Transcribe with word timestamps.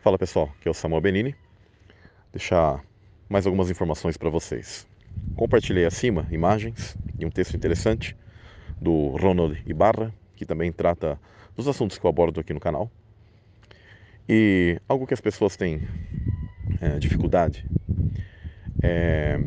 Fala 0.00 0.16
pessoal, 0.16 0.54
aqui 0.56 0.68
é 0.68 0.70
o 0.70 0.74
Samuel 0.74 1.00
Benini. 1.00 1.34
Deixar 2.30 2.84
mais 3.28 3.46
algumas 3.46 3.68
informações 3.68 4.16
para 4.16 4.30
vocês. 4.30 4.86
Compartilhei 5.34 5.84
acima 5.84 6.24
imagens 6.30 6.96
e 7.18 7.26
um 7.26 7.30
texto 7.30 7.56
interessante 7.56 8.16
do 8.80 9.08
Ronald 9.16 9.60
Ibarra, 9.66 10.14
que 10.36 10.46
também 10.46 10.70
trata 10.70 11.20
dos 11.56 11.66
assuntos 11.66 11.98
que 11.98 12.06
eu 12.06 12.08
abordo 12.08 12.38
aqui 12.38 12.54
no 12.54 12.60
canal. 12.60 12.88
E 14.28 14.80
algo 14.88 15.04
que 15.04 15.14
as 15.14 15.20
pessoas 15.20 15.56
têm 15.56 15.82
é, 16.80 16.96
dificuldade 17.00 17.66
é 18.80 19.40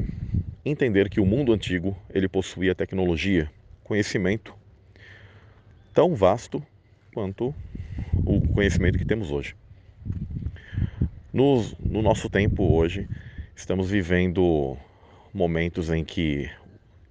entender 0.66 1.10
que 1.10 1.22
o 1.22 1.26
mundo 1.26 1.54
antigo 1.54 1.98
ele 2.14 2.28
possuía 2.28 2.76
tecnologia, 2.76 3.50
conhecimento 3.86 4.54
tão 5.94 6.14
vasto 6.14 6.62
quanto 7.14 7.56
o 8.26 8.46
conhecimento 8.50 8.98
que 8.98 9.06
temos 9.06 9.32
hoje. 9.32 9.56
No, 11.34 11.64
no 11.80 12.02
nosso 12.02 12.30
tempo 12.30 12.62
hoje, 12.62 13.08
estamos 13.56 13.90
vivendo 13.90 14.78
momentos 15.34 15.90
em 15.90 16.04
que 16.04 16.52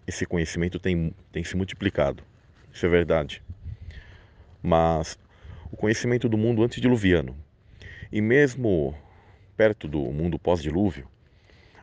esse 0.07 0.27
conhecimento 0.27 0.79
tem, 0.79 1.15
tem 1.33 1.43
se 1.43 1.57
multiplicado. 1.57 2.23
Isso 2.71 2.85
é 2.85 2.89
verdade. 2.91 3.43
Mas 4.63 5.19
o 5.73 5.77
conhecimento 5.77 6.29
do 6.29 6.37
mundo 6.37 6.63
antediluviano 6.63 7.35
e 8.13 8.21
mesmo 8.21 8.95
perto 9.57 9.89
do 9.89 10.01
mundo 10.13 10.39
pós-dilúvio, 10.39 11.09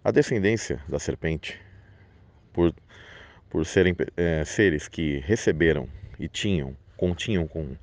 a 0.03 0.11
descendência 0.11 0.79
da 0.87 0.99
serpente, 0.99 1.59
por, 2.53 2.71
por 3.49 3.65
serem 3.65 3.95
é, 4.15 4.45
seres 4.45 4.87
que 4.87 5.17
receberam 5.25 5.89
e 6.19 6.29
tinham, 6.29 6.77
continham 6.95 7.47
com, 7.47 7.75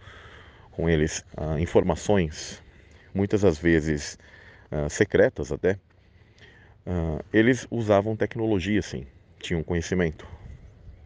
com 0.70 0.88
eles 0.88 1.24
ah, 1.36 1.58
informações, 1.58 2.62
muitas 3.12 3.40
das 3.42 3.58
vezes 3.58 4.16
ah, 4.70 4.88
secretas 4.88 5.52
até, 5.52 5.78
ah, 6.86 7.22
eles 7.32 7.66
usavam 7.70 8.16
tecnologia 8.16 8.80
sim, 8.82 9.06
tinham 9.40 9.62
conhecimento. 9.62 10.26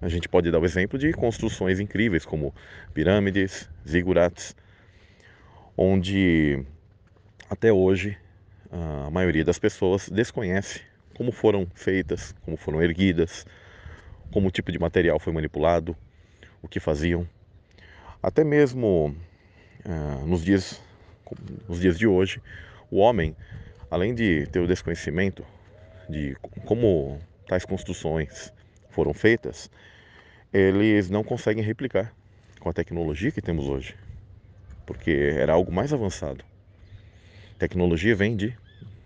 A 0.00 0.08
gente 0.08 0.28
pode 0.28 0.50
dar 0.50 0.60
o 0.60 0.64
exemplo 0.64 0.98
de 0.98 1.12
construções 1.12 1.80
incríveis 1.80 2.24
como 2.24 2.54
pirâmides, 2.94 3.68
zigurates, 3.86 4.54
onde 5.76 6.64
até 7.50 7.72
hoje 7.72 8.16
a 8.70 9.10
maioria 9.10 9.44
das 9.44 9.58
pessoas 9.58 10.08
desconhece 10.08 10.82
como 11.18 11.32
foram 11.32 11.66
feitas, 11.74 12.32
como 12.42 12.56
foram 12.56 12.80
erguidas, 12.80 13.44
como 14.30 14.48
o 14.48 14.50
tipo 14.52 14.70
de 14.70 14.78
material 14.78 15.18
foi 15.18 15.32
manipulado, 15.32 15.96
o 16.62 16.68
que 16.68 16.78
faziam. 16.78 17.28
Até 18.22 18.44
mesmo 18.44 19.16
uh, 19.84 20.26
nos, 20.26 20.44
dias, 20.44 20.80
nos 21.68 21.80
dias 21.80 21.98
de 21.98 22.06
hoje, 22.06 22.40
o 22.90 22.98
homem, 22.98 23.36
além 23.90 24.14
de 24.14 24.46
ter 24.46 24.60
o 24.60 24.66
desconhecimento 24.66 25.44
de 26.08 26.34
como 26.64 27.18
tais 27.46 27.64
construções 27.64 28.52
foram 28.90 29.12
feitas, 29.12 29.70
eles 30.52 31.10
não 31.10 31.22
conseguem 31.22 31.62
replicar 31.62 32.12
com 32.60 32.68
a 32.68 32.72
tecnologia 32.72 33.30
que 33.30 33.42
temos 33.42 33.68
hoje, 33.68 33.94
porque 34.86 35.34
era 35.36 35.52
algo 35.52 35.72
mais 35.72 35.92
avançado. 35.92 36.44
Tecnologia 37.58 38.14
vem 38.14 38.36
de, 38.36 38.56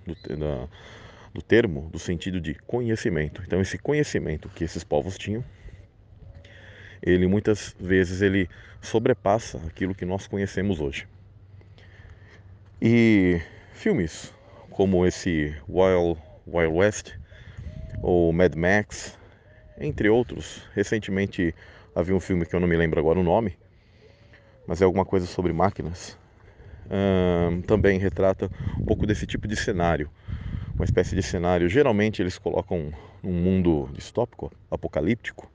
do, 0.06 0.36
da, 0.36 0.69
do 1.34 1.42
termo, 1.42 1.89
do 1.91 1.98
sentido 1.98 2.41
de 2.41 2.55
conhecimento. 2.55 3.42
Então 3.46 3.61
esse 3.61 3.78
conhecimento 3.78 4.48
que 4.48 4.64
esses 4.64 4.84
povos 4.84 5.19
tinham, 5.19 5.44
ele 7.02 7.27
muitas 7.27 7.74
vezes 7.80 8.22
ele 8.22 8.48
sobrepassa 8.80 9.58
aquilo 9.67 9.94
que 9.94 10.05
nós 10.05 10.27
conhecemos 10.27 10.80
hoje. 10.80 11.06
E 12.80 13.41
filmes 13.72 14.32
como 14.70 15.06
esse 15.06 15.54
Wild, 15.68 16.20
Wild 16.46 16.74
West 16.74 17.12
ou 18.02 18.32
Mad 18.32 18.54
Max, 18.54 19.18
entre 19.78 20.08
outros, 20.08 20.62
recentemente 20.74 21.55
havia 21.94 22.14
um 22.14 22.20
filme 22.20 22.46
que 22.46 22.55
eu 22.55 22.61
não 22.61 22.68
me 22.68 22.77
lembro 22.77 23.00
agora 23.00 23.18
o 23.18 23.22
nome, 23.22 23.58
mas 24.66 24.80
é 24.80 24.84
alguma 24.84 25.05
coisa 25.05 25.27
sobre 25.27 25.52
máquinas. 25.52 26.18
também 27.66 27.98
retrata 27.98 28.46
um 28.80 28.84
pouco 28.84 29.06
desse 29.06 29.27
tipo 29.27 29.48
de 29.48 29.56
cenário 29.56 30.11
uma 30.78 30.84
espécie 30.84 31.14
de 31.14 31.22
cenário. 31.22 31.68
Geralmente 31.68 32.20
eles 32.20 32.38
colocam 32.38 32.92
um 33.22 33.32
mundo 33.32 33.88
distópico, 33.92 34.50
apocalíptico 34.70 35.50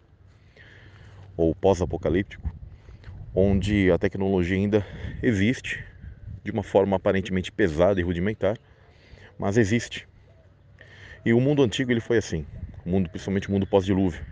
ou 1.35 1.53
pós-apocalíptico, 1.53 2.50
onde 3.33 3.91
a 3.91 3.97
tecnologia 3.97 4.56
ainda 4.56 4.85
existe 5.22 5.83
de 6.47 6.52
uma 6.52 6.63
forma 6.63 6.96
aparentemente 6.96 7.52
pesada 7.52 8.00
e 8.00 8.03
rudimentar, 8.03 8.58
mas 9.38 9.58
existe. 9.58 10.08
E 11.25 11.34
o 11.34 11.41
mundo 11.41 11.62
antigo 11.62 11.91
ele 11.91 12.00
foi 12.00 12.18
assim, 12.18 12.47
o 12.85 12.90
mundo 12.90 13.09
principalmente 13.09 13.50
o 13.50 13.52
mundo 13.52 13.68
pós-dilúvio. 13.68 14.24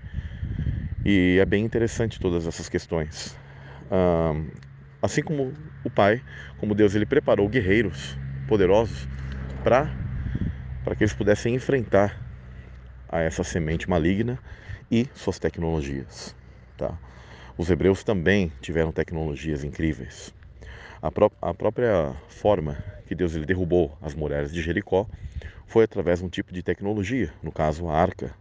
E 1.03 1.37
é 1.39 1.45
bem 1.45 1.63
interessante 1.63 2.19
todas 2.19 2.47
essas 2.47 2.69
questões. 2.69 3.37
assim 5.01 5.21
como 5.21 5.53
o 5.83 5.89
Pai, 5.89 6.23
como 6.57 6.73
Deus 6.73 6.95
ele 6.95 7.05
preparou 7.05 7.47
guerreiros 7.49 8.17
poderosos 8.47 9.07
para 9.63 9.91
para 10.83 10.95
que 10.95 11.03
eles 11.03 11.13
pudessem 11.13 11.55
enfrentar 11.55 12.15
a 13.09 13.19
essa 13.19 13.43
semente 13.43 13.89
maligna 13.89 14.39
e 14.89 15.07
suas 15.15 15.39
tecnologias. 15.39 16.35
Tá? 16.77 16.97
Os 17.57 17.69
hebreus 17.69 18.03
também 18.03 18.53
tiveram 18.61 18.91
tecnologias 18.91 19.63
incríveis. 19.63 20.33
A, 21.05 21.11
pró 21.11 21.31
a 21.39 21.53
própria 21.53 22.15
forma 22.27 22.79
que 23.05 23.13
Deus 23.13 23.35
ele 23.35 23.45
derrubou 23.45 23.95
as 24.01 24.15
muralhas 24.15 24.51
de 24.51 24.59
Jericó 24.59 25.07
foi 25.67 25.83
através 25.83 26.17
de 26.17 26.25
um 26.25 26.29
tipo 26.29 26.51
de 26.51 26.63
tecnologia, 26.63 27.31
no 27.43 27.51
caso 27.51 27.87
a 27.87 27.95
arca, 27.95 28.35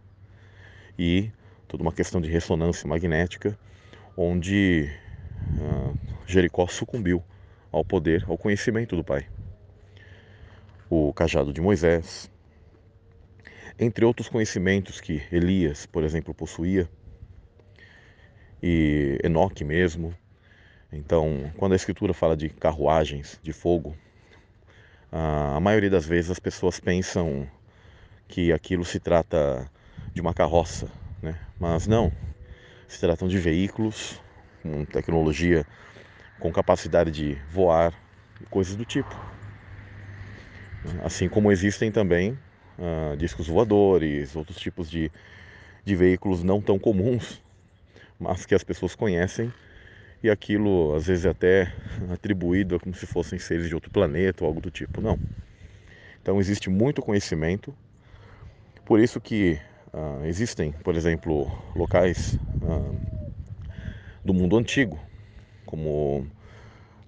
e 0.97 1.29
toda 1.67 1.83
uma 1.83 1.91
questão 1.91 2.19
de 2.19 2.27
ressonância 2.27 2.87
magnética, 2.87 3.55
onde 4.17 4.89
uh, 5.59 5.95
Jericó 6.25 6.65
sucumbiu 6.65 7.23
ao 7.71 7.85
poder, 7.85 8.25
ao 8.27 8.35
conhecimento 8.35 8.95
do 8.95 9.03
Pai. 9.03 9.27
O 10.89 11.13
cajado 11.13 11.53
de 11.53 11.61
Moisés, 11.61 12.31
entre 13.77 14.05
outros 14.05 14.27
conhecimentos 14.27 14.99
que 14.99 15.21
Elias, 15.31 15.85
por 15.85 16.03
exemplo, 16.03 16.33
possuía, 16.33 16.89
e 18.59 19.19
Enoque 19.23 19.63
mesmo. 19.63 20.15
Então, 20.95 21.51
quando 21.57 21.73
a 21.73 21.75
Escritura 21.75 22.13
fala 22.13 22.37
de 22.37 22.47
carruagens 22.49 23.37
de 23.43 23.51
fogo, 23.51 23.97
a 25.11 25.59
maioria 25.59 25.89
das 25.89 26.05
vezes 26.05 26.31
as 26.31 26.39
pessoas 26.39 26.79
pensam 26.79 27.49
que 28.29 28.53
aquilo 28.53 28.85
se 28.85 28.97
trata 28.97 29.69
de 30.13 30.21
uma 30.21 30.33
carroça, 30.33 30.89
né? 31.21 31.37
mas 31.59 31.85
não. 31.85 32.13
Se 32.87 32.99
tratam 33.01 33.27
de 33.27 33.37
veículos 33.37 34.21
com 34.63 34.85
tecnologia, 34.85 35.65
com 36.39 36.49
capacidade 36.51 37.11
de 37.11 37.37
voar, 37.51 37.93
coisas 38.49 38.77
do 38.77 38.85
tipo. 38.85 39.13
Assim 41.03 41.27
como 41.27 41.51
existem 41.51 41.91
também 41.91 42.39
uh, 42.77 43.17
discos 43.17 43.47
voadores, 43.47 44.33
outros 44.33 44.57
tipos 44.57 44.89
de, 44.89 45.11
de 45.83 45.95
veículos 45.95 46.41
não 46.41 46.61
tão 46.61 46.79
comuns, 46.79 47.43
mas 48.17 48.45
que 48.45 48.55
as 48.55 48.63
pessoas 48.63 48.95
conhecem 48.95 49.51
e 50.25 50.29
aquilo 50.29 50.95
às 50.95 51.05
vezes 51.05 51.23
é 51.25 51.29
até 51.29 51.71
atribuído 52.11 52.79
como 52.79 52.95
se 52.95 53.05
fossem 53.05 53.37
seres 53.37 53.69
de 53.69 53.75
outro 53.75 53.91
planeta 53.91 54.43
ou 54.43 54.47
algo 54.47 54.59
do 54.59 54.71
tipo. 54.71 54.99
Não. 54.99 55.19
Então 56.19 56.39
existe 56.39 56.67
muito 56.67 56.99
conhecimento, 56.99 57.75
por 58.83 58.99
isso 58.99 59.21
que 59.21 59.59
uh, 59.93 60.25
existem, 60.25 60.71
por 60.71 60.95
exemplo, 60.95 61.51
locais 61.75 62.39
uh, 62.59 62.99
do 64.23 64.33
mundo 64.33 64.57
antigo, 64.57 64.99
como 65.63 66.25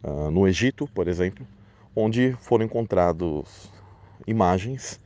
uh, 0.04 0.30
no 0.30 0.48
Egito, 0.48 0.88
por 0.94 1.08
exemplo, 1.08 1.48
onde 1.96 2.34
foram 2.34 2.66
encontrados 2.66 3.72
imagens 4.28 5.02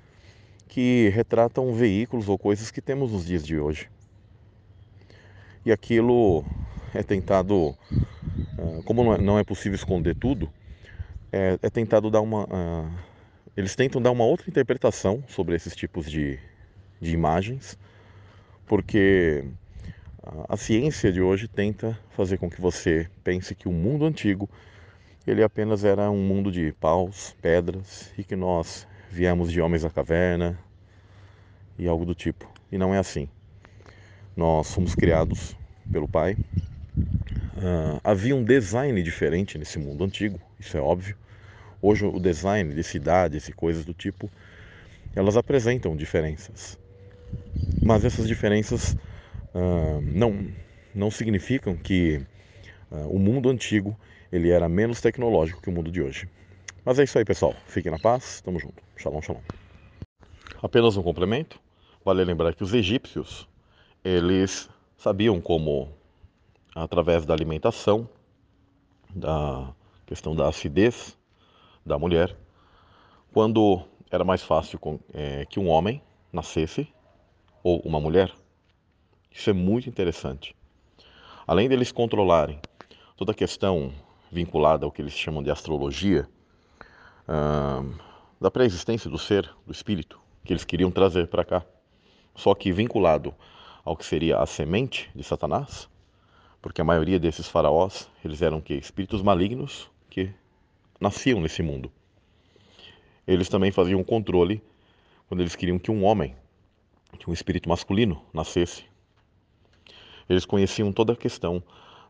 que 0.68 1.08
retratam 1.14 1.74
veículos 1.74 2.28
ou 2.28 2.38
coisas 2.38 2.72
que 2.72 2.82
temos 2.82 3.14
nos 3.14 3.26
dias 3.26 3.46
de 3.46 3.58
hoje. 3.58 3.90
E 5.66 5.72
aquilo 5.72 6.44
é 6.96 7.04
tentado, 7.04 7.76
ah, 8.58 8.82
como 8.86 9.18
não 9.18 9.38
é, 9.38 9.42
é 9.42 9.44
possível 9.44 9.76
esconder 9.76 10.16
tudo, 10.16 10.50
é, 11.32 11.58
é 11.62 11.70
tentado 11.70 12.10
dar 12.10 12.22
uma. 12.22 12.44
Uh, 12.46 12.92
eles 13.56 13.76
tentam 13.76 14.02
dar 14.02 14.12
uma 14.12 14.26
outra 14.26 14.50
interpretação 14.50 15.24
sobre 15.28 15.56
esses 15.56 15.76
tipos 15.76 16.10
de, 16.10 16.40
de 17.02 17.14
imagens, 17.14 17.78
porque 18.66 19.44
a 20.48 20.56
ciência 20.56 21.12
de 21.12 21.22
hoje 21.22 21.48
tenta 21.48 22.00
fazer 22.12 22.38
com 22.38 22.50
que 22.50 22.62
você 22.62 23.10
pense 23.24 23.56
que 23.56 23.68
o 23.68 23.72
mundo 23.72 24.06
antigo 24.06 24.50
ele 25.26 25.44
apenas 25.44 25.84
era 25.84 26.10
um 26.10 26.22
mundo 26.22 26.52
de 26.52 26.72
paus, 26.74 27.36
pedras 27.42 28.12
e 28.18 28.24
que 28.24 28.36
nós 28.36 28.88
viemos 29.10 29.52
de 29.52 29.62
homens 29.62 29.84
da 29.84 29.90
caverna 29.90 30.58
e 31.78 31.88
algo 31.88 32.06
do 32.06 32.16
tipo. 32.16 32.50
E 32.72 32.78
não 32.78 32.94
é 32.94 32.98
assim. 32.98 33.28
Nós 34.36 34.68
somos 34.68 34.96
criados 34.96 35.56
pelo 35.92 36.08
Pai. 36.08 36.38
Uh, 37.58 38.00
havia 38.04 38.36
um 38.36 38.44
design 38.44 39.02
diferente 39.04 39.58
nesse 39.58 39.78
mundo 39.78 40.04
antigo, 40.04 40.40
isso 40.60 40.78
é 40.78 40.82
óbvio. 40.82 41.18
Hoje 41.82 42.06
o 42.06 42.20
design 42.20 42.74
de 42.74 42.84
cidades 42.84 43.48
e 43.48 43.54
coisas 43.54 43.84
do 43.84 43.94
tipo, 43.94 44.30
elas 45.16 45.36
apresentam 45.36 45.96
diferenças. 45.96 46.78
Mas 47.84 48.06
essas 48.06 48.28
diferenças 48.28 48.96
uh, 49.54 50.02
não, 50.02 50.54
não 50.94 51.12
significam 51.12 51.76
que 51.76 52.22
uh, 52.92 53.08
o 53.10 53.20
mundo 53.20 53.50
antigo 53.50 53.98
ele 54.32 54.50
era 54.50 54.70
menos 54.70 55.02
tecnológico 55.02 55.62
que 55.62 55.70
o 55.70 55.74
mundo 55.74 55.92
de 55.92 56.02
hoje. 56.02 56.30
Mas 56.86 57.00
é 57.00 57.04
isso 57.04 57.18
aí, 57.18 57.26
pessoal. 57.26 57.56
Fiquem 57.68 57.92
na 57.92 58.00
paz. 58.00 58.42
Tamo 58.42 58.60
junto. 58.60 58.82
Shalom, 58.98 59.22
shalom. 59.22 59.42
Apenas 60.62 60.96
um 60.96 61.04
complemento. 61.04 61.60
Vale 62.04 62.24
lembrar 62.24 62.56
que 62.56 62.64
os 62.64 62.74
egípcios, 62.74 63.48
eles 64.04 64.70
sabiam 64.98 65.40
como, 65.40 65.90
através 66.76 67.26
da 67.26 67.34
alimentação, 67.34 68.08
da 69.10 69.74
questão 70.06 70.36
da 70.36 70.48
acidez 70.48 71.18
da 71.86 71.98
mulher, 71.98 72.36
quando 73.34 73.82
era 74.10 74.24
mais 74.24 74.42
fácil 74.44 74.80
é, 75.14 75.46
que 75.46 75.60
um 75.60 75.68
homem 75.70 76.02
nascesse 76.32 76.88
ou 77.64 77.80
uma 77.82 78.00
mulher. 78.00 78.34
Isso 79.32 79.50
é 79.50 79.54
muito 79.54 79.88
interessante. 79.88 80.56
Além 81.48 81.70
deles 81.70 81.92
controlarem 81.92 82.60
toda 83.16 83.32
a 83.32 83.36
questão 83.36 83.94
vinculada 84.32 84.86
ao 84.86 84.92
que 84.92 85.02
eles 85.02 85.14
chamam 85.14 85.44
de 85.44 85.52
astrologia, 85.52 86.28
da 88.40 88.50
pré-existência 88.50 89.10
do 89.10 89.18
ser, 89.18 89.50
do 89.66 89.72
espírito, 89.72 90.20
que 90.44 90.52
eles 90.52 90.66
queriam 90.66 90.92
trazer 90.92 91.28
para 91.28 91.46
cá. 91.46 91.64
Só 92.36 92.56
que 92.56 92.72
vinculado 92.72 93.34
ao 93.84 93.96
que 93.96 94.06
seria 94.06 94.40
a 94.40 94.46
semente 94.46 95.10
de 95.14 95.24
Satanás, 95.24 95.90
porque 96.62 96.82
a 96.82 96.84
maioria 96.84 97.20
desses 97.20 97.48
faraós, 97.48 98.10
eles 98.24 98.42
eram 98.42 98.62
que 98.62 98.74
espíritos 98.74 99.22
malignos 99.22 99.90
que 100.10 100.32
nasciam 101.00 101.42
nesse 101.42 101.64
mundo. 101.64 101.92
Eles 103.26 103.50
também 103.50 103.72
faziam 103.72 104.04
controle 104.04 104.62
quando 105.28 105.42
eles 105.42 105.56
queriam 105.56 105.80
que 105.80 105.90
um 105.90 106.04
homem, 106.04 106.36
que 107.18 107.30
um 107.30 107.34
espírito 107.34 107.68
masculino 107.68 108.22
nascesse. 108.34 108.86
Eles 110.30 110.46
conheciam 110.46 110.92
toda 110.92 111.14
a 111.14 111.16
questão 111.16 111.64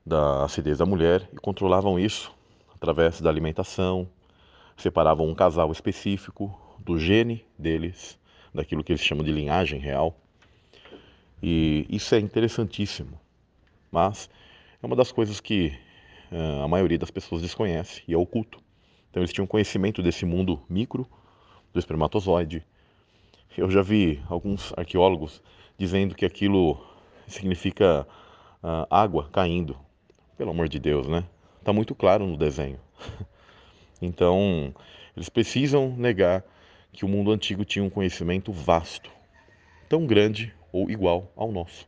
da 0.05 0.43
acidez 0.43 0.79
da 0.79 0.85
mulher 0.85 1.29
e 1.31 1.37
controlavam 1.37 1.99
isso 1.99 2.33
através 2.75 3.21
da 3.21 3.29
alimentação, 3.29 4.07
separavam 4.75 5.27
um 5.27 5.35
casal 5.35 5.71
específico 5.71 6.59
do 6.79 6.97
gene 6.97 7.45
deles, 7.57 8.19
daquilo 8.53 8.83
que 8.83 8.91
eles 8.91 9.03
chamam 9.03 9.23
de 9.23 9.31
linhagem 9.31 9.79
real. 9.79 10.17
E 11.41 11.85
isso 11.89 12.13
é 12.15 12.19
interessantíssimo, 12.19 13.19
mas 13.91 14.29
é 14.81 14.85
uma 14.85 14.95
das 14.95 15.11
coisas 15.11 15.39
que 15.39 15.77
uh, 16.31 16.63
a 16.63 16.67
maioria 16.67 16.97
das 16.97 17.11
pessoas 17.11 17.41
desconhece 17.41 18.01
e 18.07 18.13
é 18.13 18.17
oculto. 18.17 18.59
Então 19.09 19.21
eles 19.21 19.31
tinham 19.31 19.45
conhecimento 19.45 20.01
desse 20.01 20.25
mundo 20.25 20.61
micro, 20.69 21.07
do 21.71 21.79
espermatozoide. 21.79 22.65
Eu 23.57 23.69
já 23.69 23.81
vi 23.81 24.21
alguns 24.27 24.73
arqueólogos 24.75 25.41
dizendo 25.77 26.15
que 26.15 26.25
aquilo 26.25 26.81
significa 27.27 28.07
uh, 28.63 28.87
água 28.89 29.29
caindo. 29.31 29.77
Pelo 30.37 30.51
amor 30.51 30.67
de 30.67 30.79
Deus, 30.79 31.07
né? 31.07 31.25
Está 31.59 31.71
muito 31.71 31.93
claro 31.93 32.25
no 32.25 32.37
desenho. 32.37 32.79
Então, 34.03 34.73
eles 35.15 35.29
precisam 35.29 35.95
negar 35.95 36.43
que 36.91 37.05
o 37.05 37.07
mundo 37.07 37.31
antigo 37.31 37.63
tinha 37.63 37.85
um 37.85 37.89
conhecimento 37.89 38.51
vasto, 38.51 39.11
tão 39.87 40.07
grande 40.07 40.51
ou 40.71 40.89
igual 40.89 41.31
ao 41.35 41.51
nosso. 41.51 41.87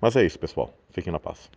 Mas 0.00 0.16
é 0.16 0.26
isso, 0.26 0.36
pessoal. 0.36 0.74
Fiquem 0.90 1.12
na 1.12 1.20
paz. 1.20 1.48